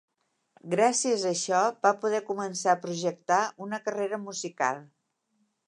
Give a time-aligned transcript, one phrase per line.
[0.69, 4.85] Gràcies a això va poder començar a projectar una carrera musical.